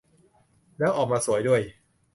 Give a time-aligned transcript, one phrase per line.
[0.79, 1.61] แล้วออกมาสวยด้วย